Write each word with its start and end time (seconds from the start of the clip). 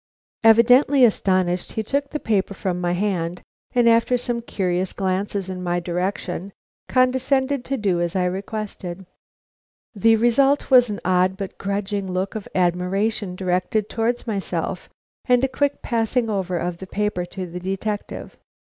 Evidently 0.43 1.05
astonished, 1.05 1.73
he 1.73 1.83
took 1.83 2.09
the 2.09 2.19
paper 2.19 2.55
from 2.55 2.81
my 2.81 2.93
hand, 2.93 3.43
and, 3.75 3.87
after 3.87 4.17
some 4.17 4.41
curious 4.41 4.93
glances 4.93 5.47
in 5.47 5.61
my 5.61 5.79
direction, 5.79 6.51
condescended 6.89 7.63
to 7.63 7.77
do 7.77 8.01
as 8.01 8.15
I 8.15 8.25
requested. 8.25 9.05
The 9.93 10.15
result 10.15 10.71
was 10.71 10.89
an 10.89 11.01
odd 11.05 11.37
but 11.37 11.59
grudging 11.59 12.11
look 12.11 12.33
of 12.33 12.47
admiration 12.55 13.35
directed 13.35 13.89
towards 13.89 14.25
myself 14.25 14.89
and 15.25 15.43
a 15.43 15.47
quick 15.47 15.83
passing 15.83 16.31
over 16.31 16.57
of 16.57 16.77
the 16.77 16.87
paper 16.87 17.23
to 17.25 17.45
the 17.45 17.59
detective. 17.59 18.35